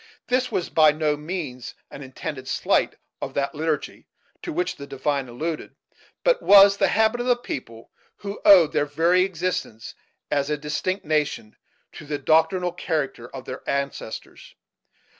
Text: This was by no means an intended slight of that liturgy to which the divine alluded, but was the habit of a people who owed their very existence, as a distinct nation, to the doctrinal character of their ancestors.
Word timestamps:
This 0.29 0.51
was 0.51 0.69
by 0.69 0.91
no 0.91 1.15
means 1.15 1.75
an 1.91 2.01
intended 2.01 2.47
slight 2.47 2.95
of 3.21 3.35
that 3.35 3.53
liturgy 3.53 4.07
to 4.41 4.51
which 4.51 4.75
the 4.77 4.87
divine 4.87 5.29
alluded, 5.29 5.75
but 6.23 6.41
was 6.41 6.75
the 6.77 6.87
habit 6.87 7.21
of 7.21 7.27
a 7.27 7.35
people 7.35 7.91
who 8.15 8.41
owed 8.43 8.73
their 8.73 8.87
very 8.87 9.21
existence, 9.21 9.93
as 10.31 10.49
a 10.49 10.57
distinct 10.57 11.05
nation, 11.05 11.55
to 11.91 12.07
the 12.07 12.17
doctrinal 12.17 12.71
character 12.71 13.27
of 13.29 13.45
their 13.45 13.61
ancestors. 13.69 14.55